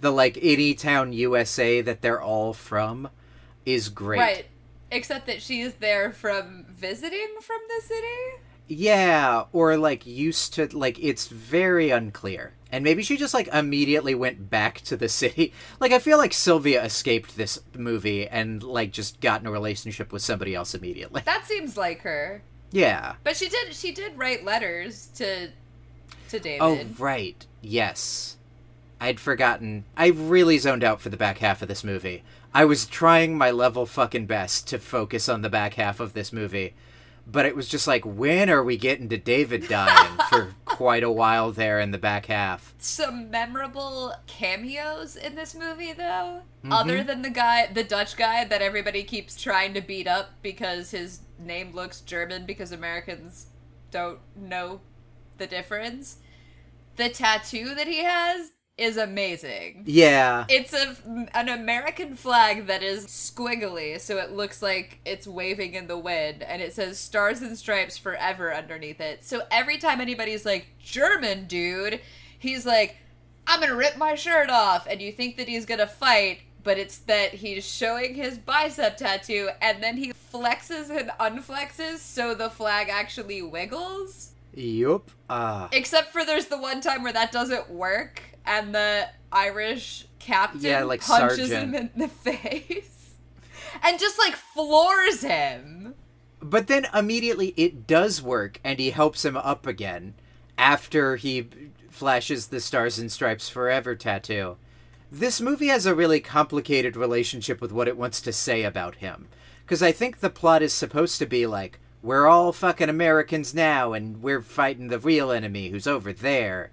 [0.00, 3.08] The like any town USA that they're all from
[3.66, 4.20] is great.
[4.20, 4.46] Right.
[4.92, 8.42] Except that she's there from visiting from the city.
[8.74, 12.54] Yeah, or like used to like it's very unclear.
[12.70, 15.52] And maybe she just like immediately went back to the city.
[15.78, 20.10] Like I feel like Sylvia escaped this movie and like just got in a relationship
[20.10, 21.22] with somebody else immediately.
[21.32, 22.42] That seems like her.
[22.70, 23.16] Yeah.
[23.24, 25.50] But she did she did write letters to
[26.30, 26.60] to David.
[26.62, 27.46] Oh, right.
[27.60, 28.36] Yes.
[29.00, 29.84] I'd forgotten.
[29.96, 32.22] I really zoned out for the back half of this movie.
[32.54, 36.32] I was trying my level fucking best to focus on the back half of this
[36.32, 36.74] movie,
[37.26, 41.10] but it was just like, when are we getting to David dying for quite a
[41.10, 42.74] while there in the back half?
[42.78, 46.42] Some memorable cameos in this movie though.
[46.64, 46.72] Mm-hmm.
[46.72, 50.90] Other than the guy the Dutch guy that everybody keeps trying to beat up because
[50.90, 53.46] his name looks German because Americans
[53.90, 54.80] don't know
[55.38, 56.18] the difference.
[56.96, 59.84] The tattoo that he has is amazing.
[59.86, 60.46] Yeah.
[60.48, 60.96] It's a
[61.34, 66.42] an American flag that is squiggly, so it looks like it's waving in the wind,
[66.42, 69.24] and it says "Stars and Stripes Forever" underneath it.
[69.24, 72.00] So every time anybody's like "German dude,"
[72.38, 72.96] he's like,
[73.46, 76.98] "I'm gonna rip my shirt off," and you think that he's gonna fight, but it's
[76.98, 82.88] that he's showing his bicep tattoo, and then he flexes and unflexes, so the flag
[82.88, 84.30] actually wiggles.
[84.54, 85.10] Yup.
[85.30, 85.68] Ah.
[85.72, 90.84] Except for there's the one time where that doesn't work, and the Irish captain Yeah,
[90.84, 91.74] like punches sergeant.
[91.74, 93.14] him in the face,
[93.82, 95.94] and just like floors him.
[96.40, 100.14] But then immediately it does work, and he helps him up again
[100.58, 101.48] after he
[101.90, 104.56] flashes the Stars and Stripes Forever tattoo.
[105.10, 109.28] This movie has a really complicated relationship with what it wants to say about him.
[109.64, 113.92] Because I think the plot is supposed to be like, we're all fucking Americans now,
[113.92, 116.70] and we're fighting the real enemy who's over there.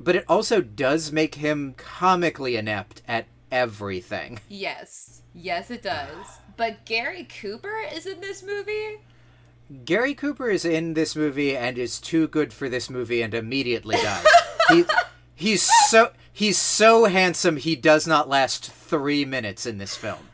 [0.00, 4.40] But it also does make him comically inept at everything.
[4.48, 6.38] Yes, yes, it does.
[6.56, 8.98] But Gary Cooper is in this movie.
[9.84, 13.96] Gary Cooper is in this movie and is too good for this movie and immediately
[14.02, 14.24] dies.
[14.68, 14.84] he,
[15.34, 20.28] he's so he's so handsome he does not last three minutes in this film.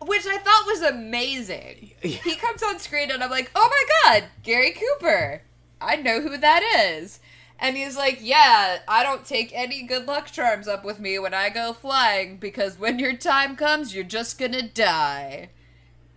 [0.00, 1.90] Which I thought was amazing.
[2.00, 5.42] He comes on screen and I'm like, oh my god, Gary Cooper.
[5.80, 6.62] I know who that
[6.96, 7.20] is.
[7.60, 11.34] And he's like, yeah, I don't take any good luck charms up with me when
[11.34, 15.50] I go flying because when your time comes, you're just gonna die.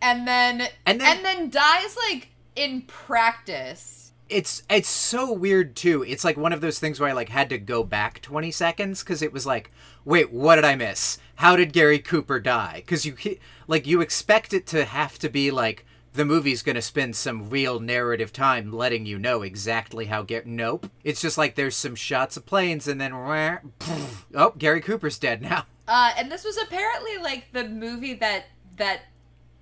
[0.02, 4.12] And then, And and then- then, dies like in practice.
[4.30, 6.04] it's it's so weird too.
[6.08, 9.04] It's like one of those things where I like had to go back 20 seconds
[9.04, 9.72] cuz it was like,
[10.06, 11.18] wait, what did I miss?
[11.36, 12.84] How did Gary Cooper die?
[12.88, 13.16] Cuz you
[13.68, 17.50] like you expect it to have to be like the movie's going to spend some
[17.50, 20.88] real narrative time letting you know exactly how Gary Nope.
[21.04, 23.13] It's just like there's some shots of planes and then
[23.80, 25.65] poof, oh, Gary Cooper's dead now.
[25.88, 28.45] Uh, and this was apparently like the movie that
[28.78, 29.02] that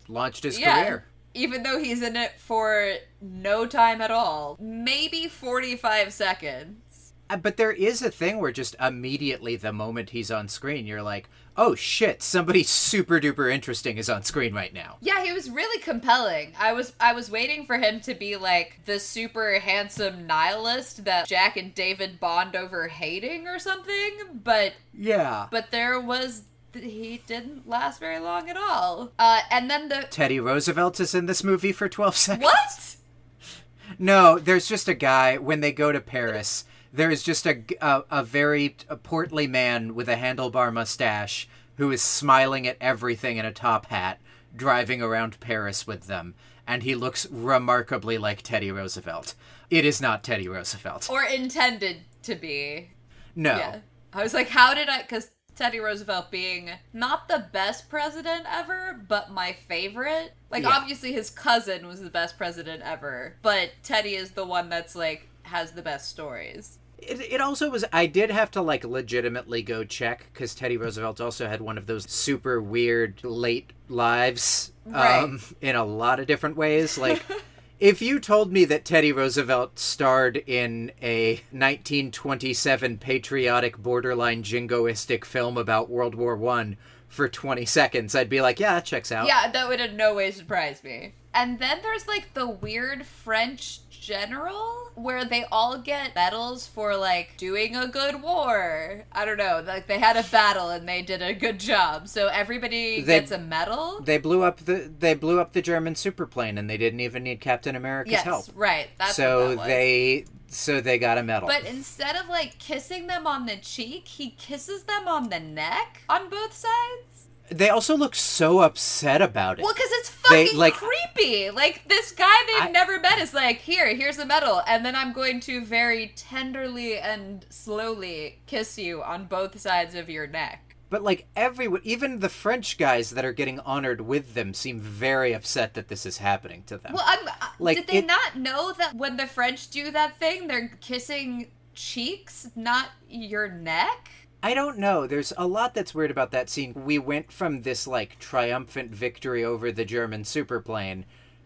[0.07, 1.05] Launched his yeah, career.
[1.33, 7.13] even though he's in it for no time at all, maybe forty five seconds.
[7.29, 11.03] Uh, But there is a thing where just immediately the moment he's on screen, you're
[11.03, 11.29] like,
[11.62, 14.95] oh shit, somebody super duper interesting is on screen right now.
[15.02, 16.54] Yeah, he was really compelling.
[16.58, 21.28] I was I was waiting for him to be like the super handsome nihilist that
[21.28, 24.12] Jack and David bond over hating or something,
[24.43, 25.48] but Yeah.
[25.52, 26.43] but there was
[26.74, 29.12] he didn't last very long at all.
[29.19, 32.43] Uh, and then the Teddy Roosevelt is in this movie for 12 seconds.
[32.45, 32.95] what?
[33.98, 36.63] No, there's just a guy when they go to Paris.
[36.91, 41.47] There is just a, a, a very portly man with a handlebar mustache
[41.78, 44.19] who is smiling at everything in a top hat,
[44.56, 46.34] driving around Paris with them,
[46.67, 49.36] and he looks remarkably like Teddy Roosevelt.
[49.69, 51.10] It is not Teddy Roosevelt.
[51.10, 52.89] Or intended to be.
[53.36, 53.56] No.
[53.56, 53.80] Yeah.
[54.12, 55.02] I was like, how did I?
[55.04, 60.34] Because Teddy Roosevelt being not the best president ever, but my favorite.
[60.49, 60.69] Like, Yeah.
[60.69, 65.28] obviously, his cousin was the best president ever, but Teddy is the one that's like
[65.49, 66.79] has the best stories.
[66.97, 67.85] It, it also was.
[67.93, 71.85] I did have to like legitimately go check because Teddy Roosevelt also had one of
[71.88, 75.23] those super weird late lives, Right.
[75.23, 76.97] um, in a lot of different ways.
[76.97, 77.21] Like,
[77.79, 85.57] if you told me that Teddy Roosevelt starred in a 1927 patriotic, borderline jingoistic film
[85.57, 86.75] about World War One
[87.07, 89.25] for 20 seconds, I'd be like, yeah, that checks out.
[89.27, 91.13] Yeah, that would in no way surprise me.
[91.33, 97.35] And then there's like the weird French general where they all get medals for like
[97.38, 99.05] doing a good war.
[99.12, 102.07] I don't know, like they had a battle and they did a good job.
[102.07, 104.01] So everybody They- gets a medal.
[104.01, 107.39] They blew up the they blew up the German superplane, and they didn't even need
[107.41, 108.45] Captain America's yes, help.
[108.55, 108.89] right.
[108.97, 111.47] That's what so that they so they got a medal.
[111.47, 116.01] But instead of like kissing them on the cheek, he kisses them on the neck
[116.09, 117.09] on both sides.
[117.51, 119.63] They also look so upset about it.
[119.63, 121.49] Well, because it's They, fucking like- creepy.
[121.49, 124.95] Like this guy they've I- never met is like, here, here's the medal, and then
[124.95, 130.75] I'm going to very tenderly and slowly kiss you on both sides of your neck.
[130.91, 135.33] But like everyone, even the French guys that are getting honored with them seem very
[135.33, 136.93] upset that this is happening to them.
[136.93, 137.27] Well, I'm.
[137.27, 140.69] uh, Like, did they it- not know that when the French do that thing, they're
[140.81, 144.09] kissing cheeks, not your neck?
[144.41, 145.06] I don't know.
[145.06, 146.73] There's a lot that's weird about that scene.
[146.73, 151.06] We went from this like triumphant victory over the German superplane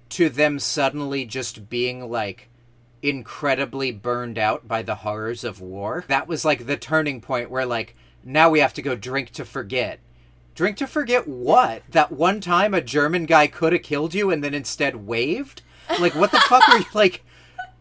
[0.09, 2.49] to them suddenly just being like
[3.01, 6.05] incredibly burned out by the horrors of war.
[6.07, 9.45] That was like the turning point where like now we have to go drink to
[9.45, 9.99] forget.
[10.53, 11.81] Drink to forget what?
[11.89, 15.63] That one time a German guy could have killed you and then instead waved?
[15.99, 17.23] Like what the fuck are you like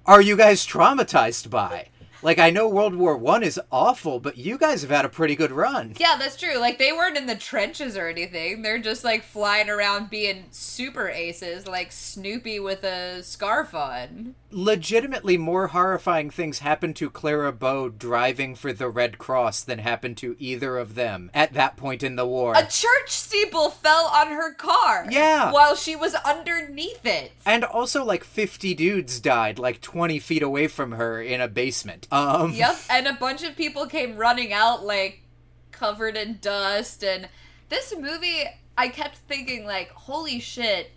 [0.06, 1.88] are you guys traumatized by?
[2.22, 5.34] Like I know World War One is awful, but you guys have had a pretty
[5.34, 5.94] good run.
[5.98, 6.56] Yeah, that's true.
[6.58, 8.62] Like they weren't in the trenches or anything.
[8.62, 14.36] They're just like flying around being super aces, like Snoopy with a scarf on.
[14.52, 20.16] Legitimately more horrifying things happened to Clara Bow driving for the Red Cross than happened
[20.18, 22.54] to either of them at that point in the war.
[22.54, 25.06] A church steeple fell on her car.
[25.10, 25.50] Yeah.
[25.52, 27.32] While she was underneath it.
[27.46, 32.06] and also like 50 dudes died like 20 feet away from her in a basement.
[32.12, 32.76] Um Yep.
[32.90, 35.22] And a bunch of people came running out like
[35.70, 37.28] covered in dust and
[37.68, 38.44] this movie
[38.76, 40.90] I kept thinking like, holy shit,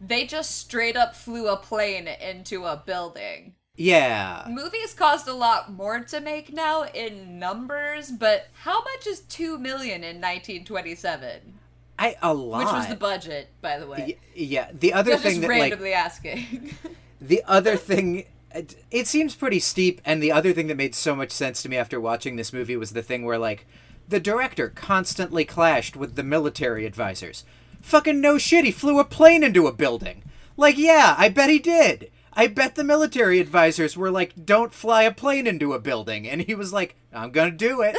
[0.00, 3.54] they just straight up flew a plane into a building.
[3.76, 4.46] Yeah.
[4.48, 9.58] Movies cost a lot more to make now in numbers, but how much is 2
[9.58, 11.54] million in 1927?
[11.98, 12.58] I a lot.
[12.58, 14.04] Which was the budget, by the way.
[14.06, 16.74] Y- yeah, the other thing that like randomly asking.
[17.22, 21.14] The other thing, it, it seems pretty steep, and the other thing that made so
[21.14, 23.66] much sense to me after watching this movie was the thing where, like,
[24.08, 27.44] the director constantly clashed with the military advisors.
[27.80, 30.22] Fucking no shit, he flew a plane into a building.
[30.56, 32.10] Like, yeah, I bet he did.
[32.32, 36.28] I bet the military advisors were like, don't fly a plane into a building.
[36.28, 37.96] And he was like, I'm gonna do it.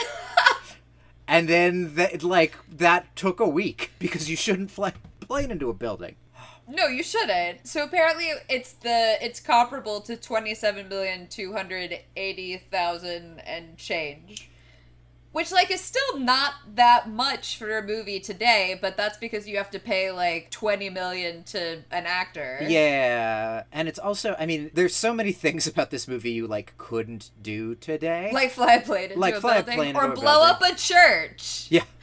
[1.28, 5.70] and then, that, like, that took a week because you shouldn't fly a plane into
[5.70, 6.16] a building.
[6.68, 7.68] No, you shouldn't.
[7.68, 13.78] So apparently, it's the it's comparable to twenty seven million two hundred eighty thousand and
[13.78, 14.50] change.
[15.32, 19.58] Which like is still not that much for a movie today but that's because you
[19.58, 24.72] have to pay like 20 million to an actor Yeah, and it's also I mean,
[24.74, 28.30] there's so many things about this movie you like couldn't do today.
[28.34, 30.50] like fly a plane into Like a fly a plane or blow building.
[30.50, 31.84] up a church Yeah.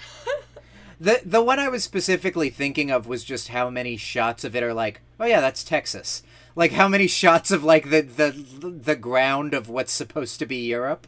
[1.00, 4.64] The the one I was specifically thinking of was just how many shots of it
[4.64, 6.24] are like, oh yeah, that's Texas.
[6.56, 8.30] Like how many shots of like the the
[8.68, 11.06] the ground of what's supposed to be Europe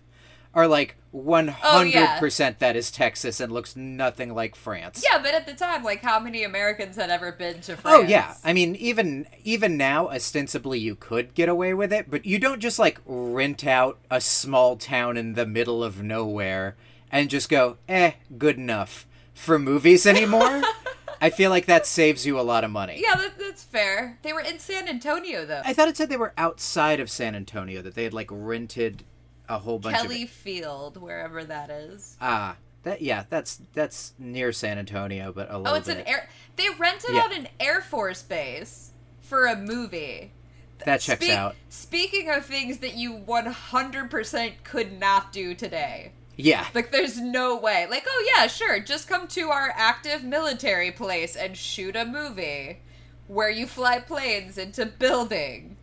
[0.54, 5.04] are like one hundred percent that is Texas and looks nothing like France.
[5.08, 8.02] yeah but at the time like how many americans had ever been to france Oh
[8.02, 12.38] yeah, I mean even even now ostensibly you could get away with it, but you
[12.38, 16.76] don't just like rent out a small town in the middle of nowhere
[17.10, 20.62] and just go, "Eh, good enough." For movies anymore?
[21.22, 23.00] I feel like that saves you a lot of money.
[23.02, 26.16] yeah that, that's fair they were in san antonio though I thought it said they
[26.16, 29.04] were outside of San Antonio that they had like rented
[29.50, 34.52] a whole bunch kelly of field wherever that is Ah, that yeah, that's that's near
[34.52, 35.98] San Antonio, but a little oh it's bit.
[35.98, 37.20] an air they rented Yeah.
[37.22, 40.32] out an air force base for a movie
[40.86, 41.56] that checks Speak- out.
[41.68, 46.12] Speaking of things that you 100% could not do today.
[46.36, 46.66] Yeah.
[46.74, 47.86] Like, there's no way.
[47.90, 52.80] Like, oh, yeah, sure, just come to our active military place and shoot a movie
[53.28, 55.76] where you fly planes into buildings.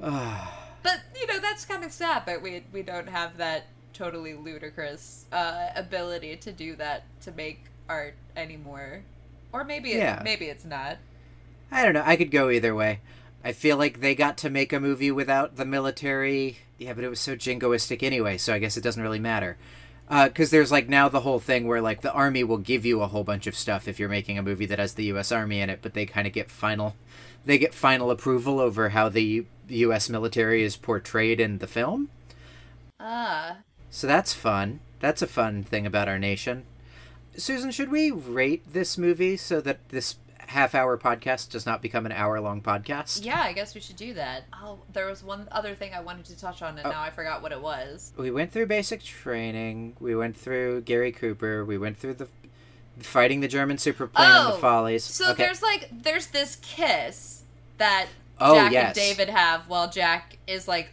[0.84, 5.24] But, you know, that's kind of sad that we, we don't have that totally ludicrous
[5.32, 9.02] uh, ability to do that to make art anymore.
[9.52, 10.20] Or maybe it, Yeah.
[10.22, 10.98] maybe it's not.
[11.72, 12.02] I don't know.
[12.04, 13.00] I could go either way.
[13.42, 16.58] I feel like they got to make a movie without the military.
[16.78, 19.56] Yeah, but it was so jingoistic anyway, so I guess it doesn't really matter.
[20.08, 23.06] Because there's like now the whole thing where like the army will give you a
[23.06, 25.32] whole bunch of stuff if you're making a movie that has the U.S.
[25.32, 26.94] Army in it, but they kind of get final,
[27.46, 30.08] they get final approval over how the U- U.S.
[30.08, 32.08] military is portrayed in the film.
[33.00, 33.58] Ah.
[33.90, 34.80] So that's fun.
[35.00, 36.64] That's a fun thing about our nation.
[37.36, 40.16] Susan, should we rate this movie so that this
[40.48, 43.24] half hour podcast does not become an hour long podcast?
[43.24, 44.44] Yeah, I guess we should do that.
[44.52, 46.90] Oh, there was one other thing I wanted to touch on, and Oh.
[46.90, 48.12] now I forgot what it was.
[48.16, 49.96] We went through basic training.
[50.00, 51.64] We went through Gary Cooper.
[51.64, 52.28] We went through the
[53.00, 55.02] fighting the German superplane on Oh, the Folies.
[55.02, 55.44] So okay.
[55.44, 57.42] there's like there's this kiss
[57.78, 58.06] that
[58.40, 58.86] Oh, Jack yes.
[58.86, 60.90] and David have while Jack is like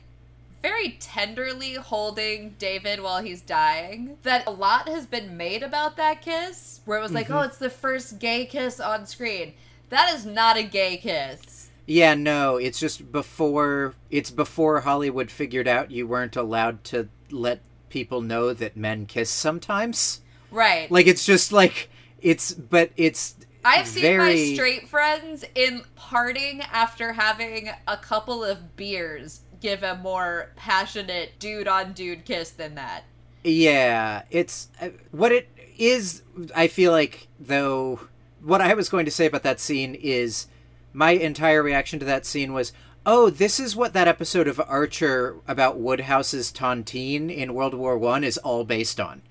[0.61, 4.17] very tenderly holding David while he's dying.
[4.23, 7.35] That a lot has been made about that kiss, where it was like, Mm-hmm.
[7.35, 9.53] oh, it's the first gay kiss on screen.
[9.89, 11.69] That is not a gay kiss.
[11.87, 17.59] Yeah, no, it's just before it's before Hollywood figured out you weren't allowed to let
[17.89, 20.21] people know that men kiss sometimes.
[20.51, 20.89] Right.
[20.91, 21.89] Like it's just like
[22.21, 28.43] it's but it's I've seen very my straight friends in parting after having a couple
[28.43, 33.03] of beers give a more passionate dude on dude kiss than that.
[33.43, 35.47] Yeah, it's uh, what it
[35.77, 36.23] is.
[36.55, 37.99] I feel like though
[38.43, 40.47] what I was going to say about that scene is
[40.93, 42.71] my entire reaction to that scene was,
[43.05, 48.23] "Oh, this is what that episode of Archer about Woodhouse's tontine in World War One
[48.23, 49.21] is all based on."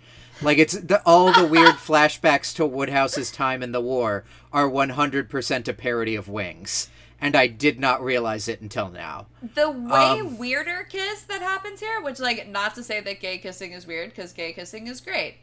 [0.42, 5.68] Like it's the, all the weird flashbacks to Woodhouse's time in the war are 100%
[5.68, 6.88] a parody of Wings,
[7.20, 9.26] and I did not realize it until now.
[9.54, 13.38] The way Um, weirder kiss that happens here, which like not to say that gay
[13.38, 15.36] kissing is weird because gay kissing is great.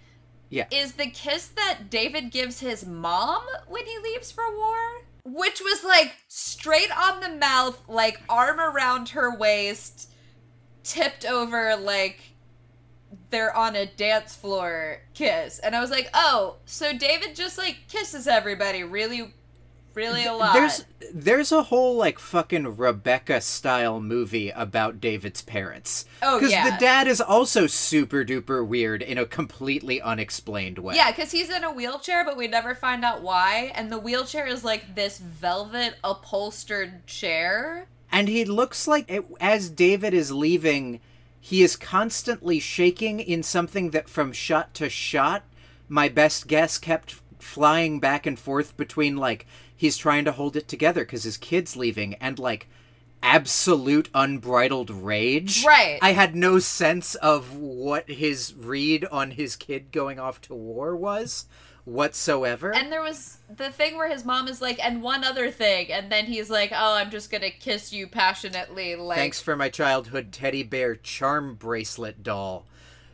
[0.50, 0.66] Yeah.
[0.72, 4.78] Is the kiss that David gives his mom when he leaves for war?
[5.26, 10.10] Which was like straight on the mouth, like arm around her waist,
[10.84, 12.22] tipped over like
[13.30, 15.59] they're on a dance floor kiss.
[15.59, 19.34] And I was like, "Oh, so David just like kisses everybody really
[19.93, 26.05] really a lot." There's there's a whole like fucking Rebecca style movie about David's parents.
[26.21, 26.69] Oh, because yeah.
[26.69, 30.95] the dad is also super duper weird in a completely unexplained way.
[30.95, 33.71] Yeah, because he's in a wheelchair, but we never find out why.
[33.75, 37.88] And the wheelchair is like this velvet upholstered chair.
[38.11, 40.99] and he looks like it, as David is leaving,
[41.48, 45.43] he is constantly shaking in something that from shot to shot,
[45.88, 50.68] my best guess kept flying back and forth between like he's trying to hold it
[50.68, 52.68] together because his kid's leaving and like
[53.24, 55.64] absolute unbridled rage.
[55.64, 56.00] Right.
[56.02, 60.98] I had no sense of what his read on his kid going off to war
[60.98, 61.45] was
[61.88, 62.75] whatsoever.
[62.75, 65.91] And there was the thing where his mom is like, and one other thing.
[65.91, 68.95] And then he's like, oh, I'm just to kiss you passionately.
[68.95, 72.65] Like, Thanks for my childhood teddy bear charm bracelet doll.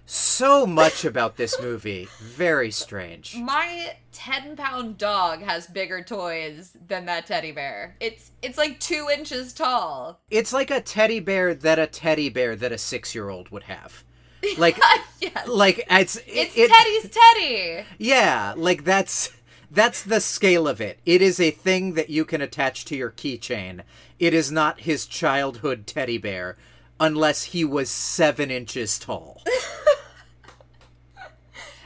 [0.05, 2.09] So much about this movie.
[2.19, 3.37] Very strange.
[3.37, 7.95] my 10 pound dog has bigger toys than that teddy bear.
[8.01, 10.19] It's it's like two inches tall.
[10.29, 13.63] It's like a teddy bear that a teddy bear that a six year old would
[13.63, 14.03] have.
[14.57, 14.77] Like,
[15.21, 15.47] yes.
[15.47, 17.85] like it's it's it- Teddy's Teddy.
[17.97, 19.29] Yeah, like that's
[19.71, 20.99] that's the scale of it.
[21.05, 23.81] It is a thing that you can attach to your keychain.
[24.19, 26.57] It is not his childhood teddy bear,
[26.99, 29.41] unless he was seven inches tall.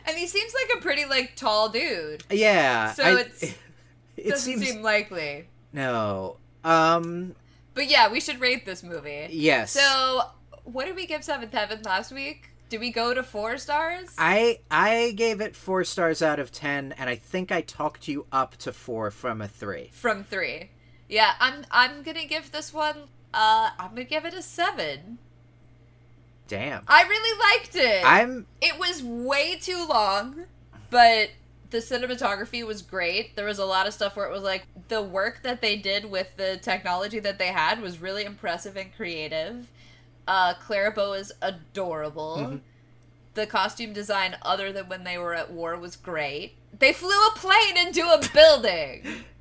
[0.05, 2.23] And he seems like a pretty like tall dude.
[2.31, 2.93] Yeah.
[2.93, 3.55] So I- it's-
[4.15, 5.47] it Doesn't seems seem likely.
[5.73, 6.37] no.
[6.63, 7.35] Um.
[7.73, 9.27] But yeah, we should rate this movie.
[9.29, 9.71] Yes.
[9.71, 10.21] So,
[10.67, 12.49] what did we give Seventh Heaven last week?
[12.69, 14.13] Did we go to four stars?
[14.17, 18.25] I I gave it four stars out of ten, and I think I talked you
[18.31, 19.89] up to four from a three.
[19.93, 20.69] From three.
[21.07, 22.97] Yeah, I'm I'm gonna give this one.
[23.33, 25.17] Uh, I'm gonna give it a seven.
[26.49, 26.83] Damn.
[26.87, 28.03] I really liked it.
[28.05, 30.45] I'm It was way too long,
[30.89, 31.29] but
[31.69, 33.35] the cinematography was great.
[33.35, 36.05] There was a lot of stuff where it was like the work that they did
[36.05, 39.67] with the technology that they had was really impressive and creative.
[40.27, 42.37] Uh, Clara Bow is adorable.
[42.37, 42.61] Mhm.
[43.33, 46.55] The costume design, other than when they were at war, was great.
[46.77, 49.23] They flew a plane into a building.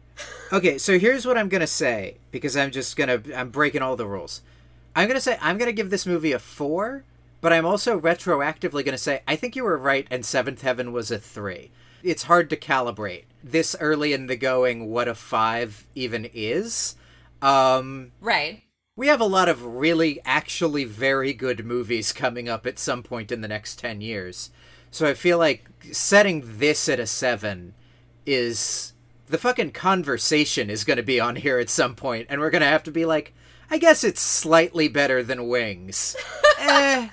[0.51, 4.07] Okay, so here's what I'm gonna say because I'm just gonna I'm breaking all the
[4.07, 4.41] rules.
[4.95, 7.05] I'm gonna say I'm gonna give this movie a four,
[7.43, 11.11] but I'm also retroactively gonna say I think you were right, and Seventh Heaven was
[11.11, 11.70] a three.
[12.03, 16.95] It's hard to calibrate this early in the going what a five even is.
[17.43, 18.62] Um, right.
[18.97, 23.30] We have a lot of really actually very good movies coming up at some point
[23.30, 24.51] in the next 10 years.
[24.90, 27.74] So I feel like setting this at a 7
[28.24, 28.94] is
[29.26, 32.62] the fucking conversation is going to be on here at some point and we're going
[32.62, 33.34] to have to be like
[33.68, 36.14] I guess it's slightly better than Wings.
[36.61, 37.09] eh.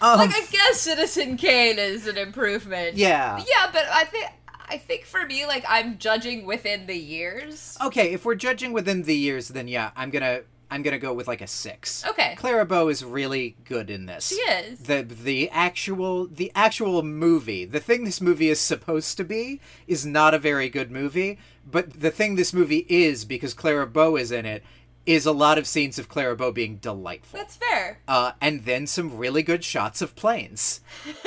[0.00, 2.96] Um, Like I guess Citizen Kane is an improvement.
[2.96, 3.38] yeah.
[3.38, 4.26] Yeah, but I think
[4.68, 7.76] I think for me, like I'm judging within the years.
[7.84, 10.98] Okay, if we're judging within the years then yeah, I'm going to I'm going to
[10.98, 12.04] go with like a 6.
[12.08, 12.34] Okay.
[12.36, 14.28] Clara Bow is really good in this.
[14.28, 14.80] She is.
[14.80, 20.06] the the actual the actual movie the thing this movie is supposed to be is
[20.06, 21.38] not a very good movie
[21.70, 24.62] but the thing this movie is because clara bow is in it
[25.06, 28.00] is a lot of scenes of clara bow being delightful That's fair.
[28.08, 30.80] uh, and then some really good shots of planes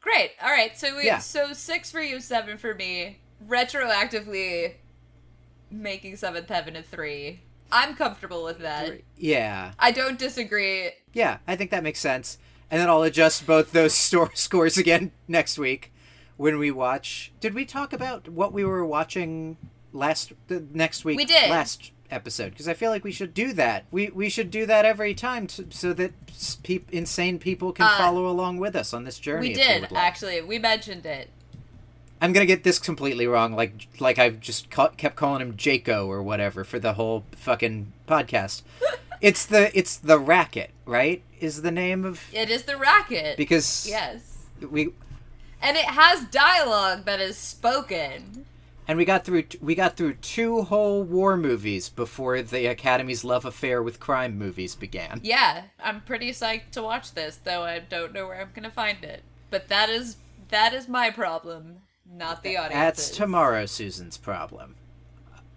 [0.00, 0.30] Great.
[0.42, 0.76] All right.
[0.78, 1.18] So we Yeah.
[1.18, 3.18] so six for you, seven for me.
[3.46, 4.74] Retroactively
[5.70, 7.40] making Seventh Heaven a three.
[7.72, 9.00] I'm comfortable with that.
[9.16, 10.90] yeah I don't disagree.
[11.12, 12.38] yeah i think that makes sense
[12.70, 15.92] and then i'll adjust both those store scores again next week
[16.36, 19.56] when we watch did we talk about what we were watching
[19.92, 21.50] last the next week We did.
[21.50, 24.84] last episode because i feel like we should do that we we should do that
[24.84, 26.12] every time to, so that
[26.90, 29.92] insane people can Uh, follow along with us on this journey We did like.
[29.94, 30.40] actually.
[30.42, 31.30] We mentioned it.
[32.20, 36.06] I'm gonna get this completely wrong like like i've just ca- kept calling him jaco
[36.06, 38.62] or whatever for the whole fucking podcast
[39.20, 43.36] it's the it's the racket right is the name of It is the racket.
[43.38, 44.44] because yes.
[44.70, 44.92] we
[45.62, 48.44] And it has dialogue that is spoken.
[48.86, 53.46] and we got through we got through two whole war movies before the Academy's love
[53.46, 55.20] affair with crime movies began.
[55.22, 59.02] Yeah, I'm pretty psyched to watch this, though I don't know where I'm gonna find
[59.02, 59.22] it.
[59.48, 60.16] But that is
[60.50, 61.78] that is my problem,
[62.12, 62.74] not the audience.
[62.74, 64.74] That's tomorrow, Susan's problem.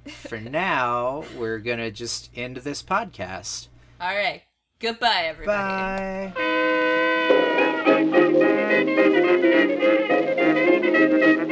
[0.07, 3.67] For now, we're going to just end this podcast.
[3.99, 4.43] All right.
[4.79, 6.33] Goodbye, everybody.
[6.33, 6.69] Bye.